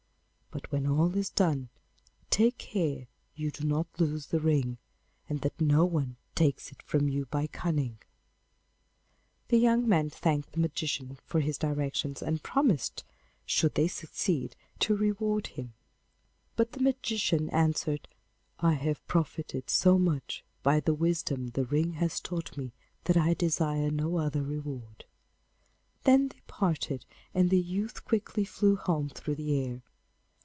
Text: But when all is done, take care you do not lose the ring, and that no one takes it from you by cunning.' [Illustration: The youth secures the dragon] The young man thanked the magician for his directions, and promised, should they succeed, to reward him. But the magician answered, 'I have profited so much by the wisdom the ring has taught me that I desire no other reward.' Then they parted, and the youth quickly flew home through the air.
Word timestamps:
But 0.53 0.69
when 0.69 0.85
all 0.85 1.15
is 1.15 1.29
done, 1.29 1.69
take 2.29 2.57
care 2.57 3.07
you 3.35 3.51
do 3.51 3.63
not 3.65 3.87
lose 3.97 4.27
the 4.27 4.41
ring, 4.41 4.79
and 5.29 5.39
that 5.41 5.59
no 5.61 5.85
one 5.85 6.17
takes 6.35 6.73
it 6.73 6.81
from 6.83 7.07
you 7.07 7.25
by 7.27 7.47
cunning.' 7.47 7.99
[Illustration: 9.47 9.47
The 9.47 9.55
youth 9.55 9.61
secures 9.61 9.61
the 9.61 9.61
dragon] 9.61 9.61
The 9.61 9.63
young 9.83 9.89
man 9.89 10.09
thanked 10.09 10.51
the 10.51 10.59
magician 10.59 11.17
for 11.25 11.39
his 11.39 11.57
directions, 11.57 12.21
and 12.21 12.43
promised, 12.43 13.05
should 13.45 13.75
they 13.75 13.87
succeed, 13.87 14.57
to 14.79 14.97
reward 14.97 15.47
him. 15.47 15.71
But 16.57 16.73
the 16.73 16.81
magician 16.83 17.49
answered, 17.51 18.09
'I 18.59 18.73
have 18.73 19.07
profited 19.07 19.69
so 19.69 19.97
much 19.97 20.43
by 20.63 20.81
the 20.81 20.93
wisdom 20.93 21.47
the 21.51 21.63
ring 21.63 21.93
has 21.93 22.19
taught 22.19 22.57
me 22.57 22.73
that 23.05 23.15
I 23.15 23.35
desire 23.35 23.89
no 23.89 24.17
other 24.17 24.43
reward.' 24.43 25.05
Then 26.03 26.27
they 26.27 26.41
parted, 26.47 27.05
and 27.33 27.49
the 27.49 27.61
youth 27.61 28.03
quickly 28.03 28.43
flew 28.43 28.75
home 28.75 29.07
through 29.07 29.35
the 29.35 29.57
air. 29.57 29.81